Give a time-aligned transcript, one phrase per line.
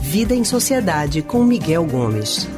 [0.00, 2.48] Vida em Sociedade com Miguel Gomes.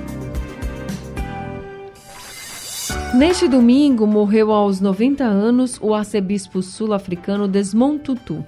[3.14, 8.44] Neste domingo morreu aos 90 anos o arcebispo sul-africano Desmond Tutu.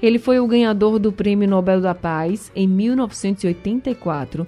[0.00, 4.46] Ele foi o ganhador do Prêmio Nobel da Paz em 1984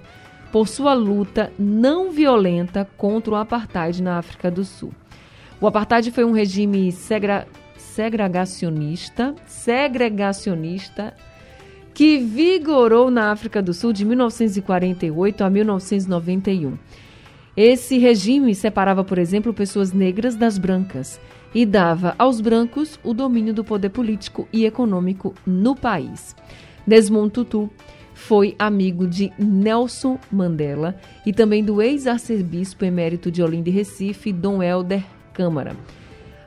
[0.51, 4.93] por sua luta não violenta contra o apartheid na África do Sul.
[5.59, 6.91] O apartheid foi um regime
[7.93, 11.13] segregacionista, segregacionista
[11.93, 16.77] que vigorou na África do Sul de 1948 a 1991.
[17.55, 21.21] Esse regime separava, por exemplo, pessoas negras das brancas
[21.53, 26.35] e dava aos brancos o domínio do poder político e econômico no país.
[26.87, 27.69] Desmond Tutu
[28.15, 34.63] foi amigo de Nelson Mandela e também do ex-arcebispo emérito de Olinda e Recife, Dom
[34.63, 35.75] Helder Câmara.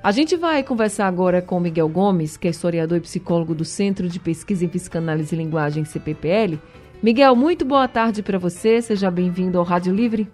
[0.07, 4.09] A gente vai conversar agora com Miguel Gomes, que é historiador e psicólogo do Centro
[4.09, 6.61] de Pesquisa em Psicanálise e Linguagem, CPPL.
[7.03, 10.31] Miguel, muito boa tarde para você, seja bem-vindo ao Rádio Livre.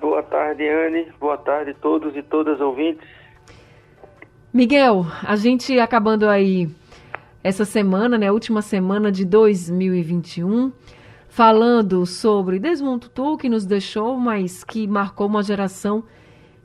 [0.00, 1.08] Boa tarde, Anne.
[1.18, 3.04] Boa tarde a todos e todas ouvintes.
[4.54, 6.70] Miguel, a gente acabando aí
[7.42, 10.70] essa semana, né, última semana de 2021,
[11.28, 16.04] falando sobre Desmond Tutu, que nos deixou, mas que marcou uma geração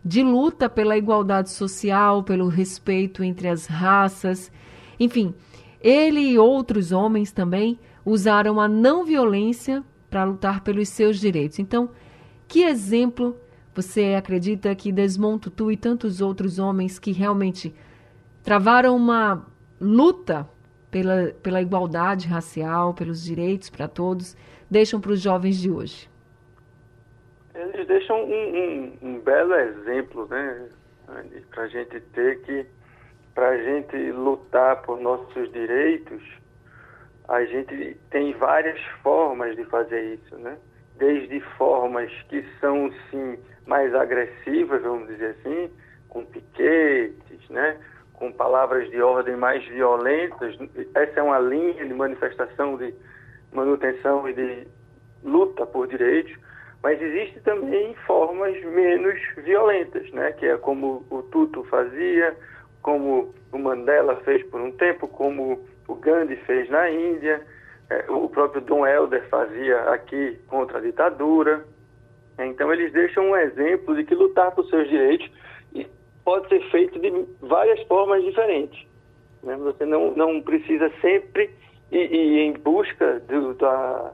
[0.04, 4.52] de luta pela igualdade social, pelo respeito entre as raças.
[5.00, 5.34] Enfim,
[5.80, 11.60] ele e outros homens também usaram a não violência para lutar pelos seus direitos.
[11.60, 11.90] Então,
[12.48, 13.36] que exemplo
[13.74, 17.74] você acredita que Desmond Tutu e tantos outros homens que realmente
[18.44, 19.48] travaram uma
[19.82, 20.48] luta
[20.92, 24.38] pela, pela igualdade racial, pelos direitos para todos,
[24.70, 26.13] deixam para os jovens de hoje?
[27.74, 30.70] Eles deixam um, um, um belo exemplo, né,
[31.52, 32.66] para a gente ter que,
[33.34, 36.22] para a gente lutar por nossos direitos,
[37.28, 40.58] a gente tem várias formas de fazer isso, né?
[40.98, 45.72] Desde formas que são, sim, mais agressivas, vamos dizer assim,
[46.10, 47.78] com piquetes, né?
[48.14, 50.58] Com palavras de ordem mais violentas.
[50.94, 52.94] Essa é uma linha de manifestação de
[53.52, 54.68] manutenção e de
[55.24, 56.36] luta por direitos
[56.84, 60.34] mas existe também formas menos violentas, né?
[60.34, 62.36] que é como o Tutu fazia,
[62.82, 67.42] como o Mandela fez por um tempo, como o Gandhi fez na Índia,
[67.90, 71.66] é, o próprio Dom Helder fazia aqui contra a ditadura.
[72.38, 75.32] Então eles deixam um exemplo de que lutar por seus direitos
[76.24, 78.86] pode ser feito de várias formas diferentes.
[79.44, 79.56] Né?
[79.58, 81.50] Você não, não precisa sempre
[81.92, 84.14] ir, ir em busca do, da,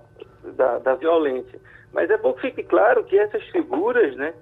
[0.56, 1.60] da, da violência.
[1.94, 4.34] Mas é bom que fique claro que essas figuras, né,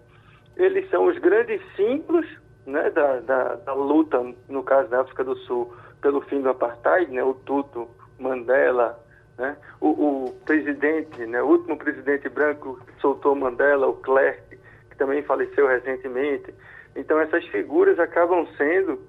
[0.56, 2.26] eles são os grandes símbolos
[2.66, 7.12] né, da, da, da, luta, no caso da África do Sul, pelo fim do apartheid,
[7.12, 7.88] né, o Tutu,
[8.20, 9.00] Mandela,
[9.38, 14.58] né, o, o, presidente, né, o último presidente branco que soltou Mandela, o Clerc,
[14.90, 16.54] que também faleceu recentemente.
[16.96, 19.00] Então essas figuras acabam sendo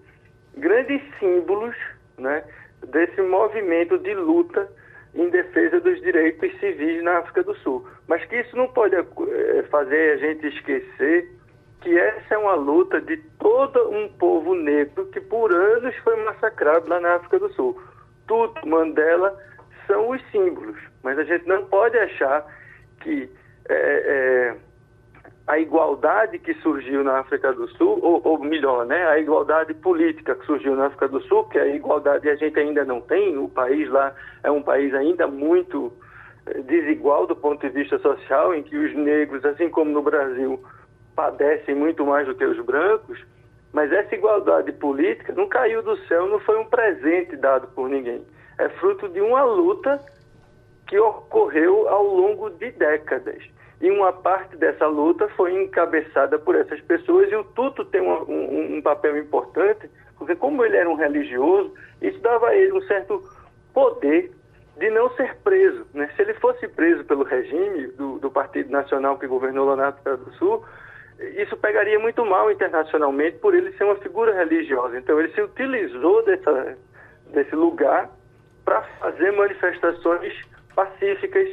[0.56, 1.74] grandes símbolos
[2.18, 2.44] né,
[2.86, 4.70] desse movimento de luta
[5.14, 7.86] em defesa dos direitos civis na África do Sul.
[8.06, 11.28] Mas que isso não pode eh, fazer a gente esquecer
[11.80, 16.88] que essa é uma luta de todo um povo negro que por anos foi massacrado
[16.88, 17.80] lá na África do Sul.
[18.26, 19.36] Tudo, Mandela,
[19.86, 22.44] são os símbolos, mas a gente não pode achar
[23.00, 23.30] que
[23.68, 24.56] é, é,
[25.48, 30.34] a igualdade que surgiu na África do Sul, ou, ou, melhor, né, a igualdade política
[30.34, 33.48] que surgiu na África do Sul, que a igualdade a gente ainda não tem, o
[33.48, 34.14] país lá
[34.44, 35.90] é um país ainda muito
[36.46, 40.62] eh, desigual do ponto de vista social, em que os negros, assim como no Brasil,
[41.16, 43.18] padecem muito mais do que os brancos,
[43.72, 48.22] mas essa igualdade política não caiu do céu, não foi um presente dado por ninguém.
[48.58, 49.98] É fruto de uma luta
[50.86, 53.42] que ocorreu ao longo de décadas.
[53.80, 58.22] E uma parte dessa luta foi encabeçada por essas pessoas, e o Tuto tem um,
[58.24, 61.72] um, um papel importante, porque como ele era um religioso,
[62.02, 63.22] isso dava a ele um certo
[63.72, 64.32] poder
[64.78, 65.86] de não ser preso.
[65.94, 66.10] Né?
[66.16, 70.16] Se ele fosse preso pelo regime do, do Partido Nacional que governou lá na África
[70.16, 70.64] do Sul,
[71.36, 74.98] isso pegaria muito mal internacionalmente por ele ser uma figura religiosa.
[74.98, 76.76] Então ele se utilizou dessa,
[77.32, 78.10] desse lugar
[78.64, 80.32] para fazer manifestações
[80.74, 81.48] pacíficas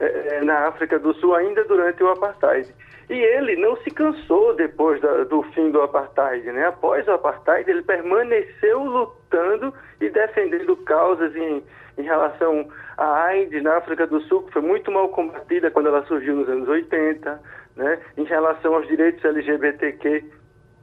[0.00, 2.72] é, na África do Sul ainda durante o apartheid.
[3.10, 6.66] E ele não se cansou depois da, do fim do apartheid, né?
[6.66, 11.62] Após o apartheid, ele permaneceu lutando e defendendo causas em,
[11.96, 12.68] em relação
[12.98, 16.48] à AIDS na África do Sul, que foi muito mal combatida quando ela surgiu nos
[16.48, 17.40] anos 80,
[17.76, 17.98] né?
[18.16, 20.24] Em relação aos direitos LGBTQ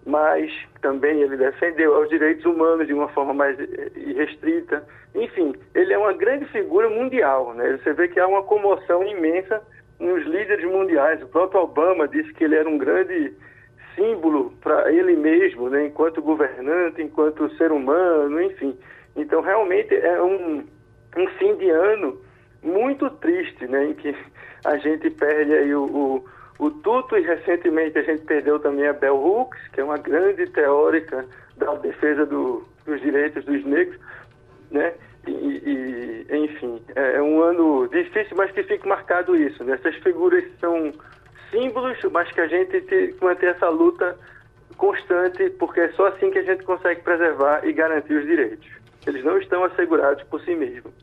[0.06, 4.86] mas também ele defendeu os direitos humanos de uma forma mais eh, restrita.
[5.16, 7.54] Enfim, ele é uma grande figura mundial.
[7.56, 7.80] Né?
[7.82, 9.62] Você vê que há uma comoção imensa
[10.00, 11.22] nos líderes mundiais.
[11.24, 13.34] O próprio Obama disse que ele era um grande
[13.96, 15.88] símbolo para ele mesmo, né?
[15.88, 18.78] enquanto governante, enquanto ser humano, enfim.
[19.16, 20.64] Então, realmente é um,
[21.18, 22.22] um fim de ano
[22.62, 23.86] muito triste, né?
[23.86, 24.16] em que
[24.66, 26.26] a gente perde aí o, o
[26.58, 30.48] o Tuto, e recentemente a gente perdeu também a Bell Hooks, que é uma grande
[30.48, 31.26] teórica
[31.58, 34.00] da defesa do, dos direitos dos negros,
[34.72, 34.94] né?
[35.28, 39.64] E, e, enfim, é, é um ano difícil, mas que fica marcado isso.
[39.64, 39.74] Né?
[39.74, 40.94] Essas figuras são
[41.50, 44.18] símbolos, mas que a gente tem que manter essa luta
[44.78, 48.68] constante, porque é só assim que a gente consegue preservar e garantir os direitos.
[49.08, 50.94] Eles não estão assegurados por si mesmos.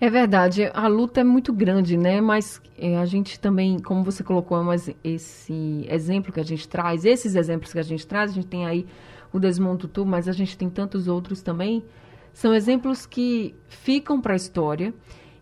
[0.00, 2.20] É verdade, a luta é muito grande, né?
[2.20, 7.04] Mas é, a gente também, como você colocou, mas esse exemplo que a gente traz,
[7.04, 8.86] esses exemplos que a gente traz, a gente tem aí
[9.32, 11.84] o Desmonto Tu, mas a gente tem tantos outros também,
[12.32, 14.94] são exemplos que ficam para a história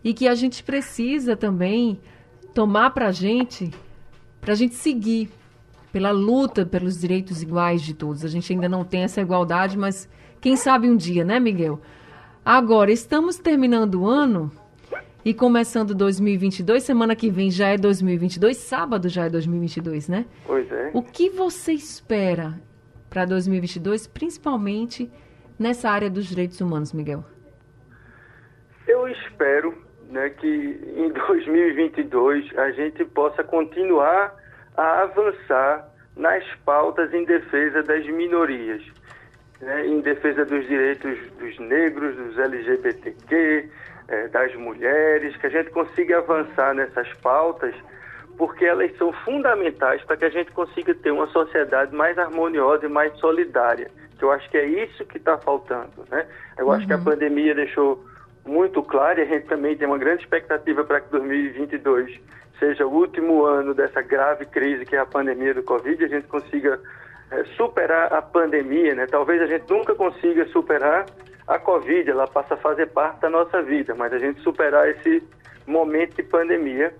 [0.03, 1.99] e que a gente precisa também
[2.51, 3.71] tomar para a gente,
[4.41, 5.29] para a gente seguir
[5.91, 8.25] pela luta pelos direitos iguais de todos.
[8.25, 10.09] A gente ainda não tem essa igualdade, mas
[10.41, 11.79] quem sabe um dia, né, Miguel?
[12.49, 14.49] Agora, estamos terminando o ano
[15.25, 16.81] e começando 2022.
[16.81, 20.25] Semana que vem já é 2022, sábado já é 2022, né?
[20.45, 20.91] Pois é.
[20.93, 22.53] O que você espera
[23.09, 25.11] para 2022, principalmente
[25.59, 27.25] nessa área dos direitos humanos, Miguel?
[28.87, 29.77] Eu espero
[30.09, 30.47] né, que
[30.95, 34.33] em 2022 a gente possa continuar
[34.77, 38.81] a avançar nas pautas em defesa das minorias
[39.61, 43.69] né, em defesa dos direitos dos negros, dos LGBTQ,
[44.07, 47.75] é, das mulheres, que a gente consiga avançar nessas pautas,
[48.37, 52.89] porque elas são fundamentais para que a gente consiga ter uma sociedade mais harmoniosa e
[52.89, 53.89] mais solidária.
[54.17, 56.05] Que eu acho que é isso que está faltando.
[56.09, 56.25] Né?
[56.57, 56.71] Eu uhum.
[56.71, 57.03] acho que a uhum.
[57.03, 58.05] pandemia deixou
[58.45, 62.19] muito claro e a gente também tem uma grande expectativa para que 2022
[62.59, 66.27] seja o último ano dessa grave crise que é a pandemia do Covid, a gente
[66.27, 66.79] consiga
[67.55, 69.05] superar a pandemia, né?
[69.05, 71.05] Talvez a gente nunca consiga superar
[71.47, 75.23] a Covid, ela passa a fazer parte da nossa vida, mas a gente superar esse
[75.65, 76.93] momento de pandemia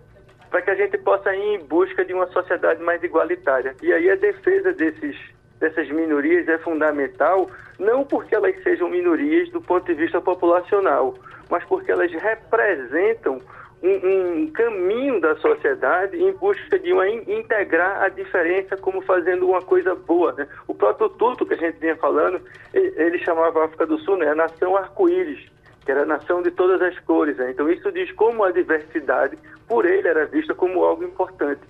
[0.50, 3.75] para que a gente possa ir em busca de uma sociedade mais igualitária.
[3.81, 5.18] E aí a defesa desses,
[5.59, 11.13] dessas minorias é fundamental, não porque elas sejam minorias do ponto de vista populacional,
[11.50, 13.41] mas porque elas representam
[13.81, 19.62] um, um, caminho da sociedade em busca de uma, integrar a diferença como fazendo uma
[19.62, 20.33] coisa boa.
[20.33, 20.47] Né?
[20.68, 22.41] O próprio Tuto que a gente vinha falando,
[22.74, 25.45] ele, chamava a África do Sul né, a nação arco-íris,
[25.85, 27.38] que era a nação de todas as cores.
[27.38, 27.51] Né?
[27.51, 29.38] Então isso diz como a diversidade,
[29.68, 31.62] por ele, era vista como algo importante.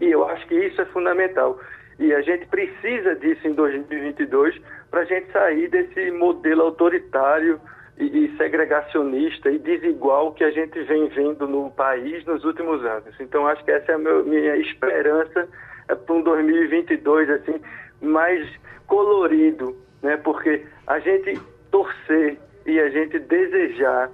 [0.00, 1.60] E eu acho que isso é fundamental.
[1.98, 4.58] E a gente precisa disso em 2022
[4.90, 7.60] para a gente sair desse modelo autoritário,
[7.98, 13.14] e, segregacionista e desigual que a gente vem vendo no país nos últimos anos.
[13.20, 15.48] Então, acho que essa é a minha esperança
[15.88, 17.60] é para um 2022 assim
[18.00, 18.48] mais
[18.86, 20.16] colorido, né?
[20.16, 21.38] Porque a gente
[21.70, 24.10] torcer e a gente desejar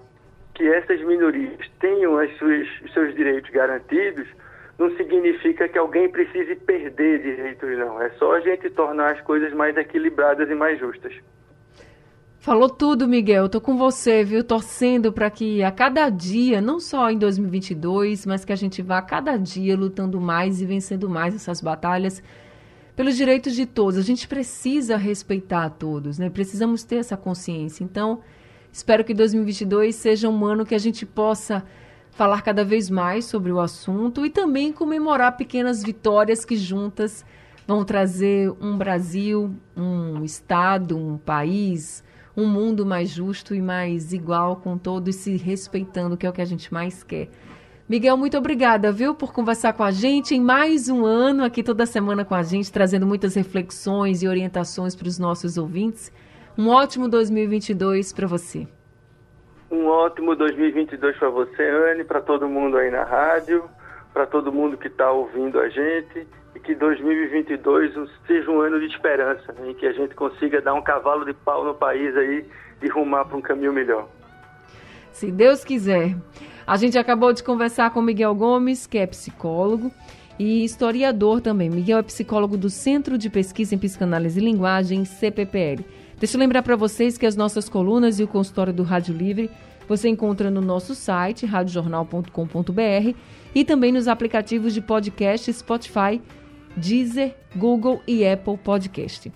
[0.55, 4.27] que essas minorias tenham as suas, seus direitos garantidos
[4.79, 8.01] não significa que alguém precise perder direitos, não.
[8.01, 11.15] É só a gente tornar as coisas mais equilibradas e mais justas.
[12.47, 13.49] Falou tudo, Miguel.
[13.49, 14.45] Tô com você, viu?
[14.45, 18.99] Torcendo para que a cada dia, não só em 2022, mas que a gente vá
[18.99, 22.23] a cada dia lutando mais e vencendo mais essas batalhas
[22.95, 23.99] pelos direitos de todos.
[23.99, 26.31] A gente precisa respeitar todos, né?
[26.31, 27.83] Precisamos ter essa consciência.
[27.83, 28.21] Então,
[28.73, 31.65] espero que 2022 seja um ano que a gente possa
[32.13, 37.25] falar cada vez mais sobre o assunto e também comemorar pequenas vitórias que juntas
[37.67, 42.05] vão trazer um Brasil, um estado, um país
[42.37, 46.43] um mundo mais justo e mais igual com todos se respeitando, que é o que
[46.43, 47.29] a gente mais quer.
[47.89, 51.87] Miguel, muito obrigada, viu, por conversar com a gente em mais um ano aqui toda
[51.87, 56.13] semana com a gente, trazendo muitas reflexões e orientações para os nossos ouvintes.
[56.59, 58.67] Um ótimo 2022 para você.
[59.71, 63.65] Um ótimo 2022 para você, Anne, para todo mundo aí na rádio,
[64.13, 67.93] para todo mundo que está ouvindo a gente e que 2022
[68.27, 71.35] seja um ano de esperança, né, em que a gente consiga dar um cavalo de
[71.35, 72.47] pau no país aí
[72.83, 74.09] e rumar para um caminho melhor.
[75.13, 76.17] Se Deus quiser.
[76.67, 79.93] A gente acabou de conversar com Miguel Gomes, que é psicólogo
[80.39, 81.71] e historiador também.
[81.71, 85.85] Miguel é psicólogo do Centro de Pesquisa em Psicanálise e Linguagem, CPPL.
[86.19, 89.51] Deixa eu lembrar para vocês que as nossas colunas e o consultório do Rádio Livre
[89.87, 93.15] você encontra no nosso site, radiojornal.com.br
[93.55, 96.21] e também nos aplicativos de podcast Spotify
[96.77, 99.33] Deezer, Google e Apple Podcast.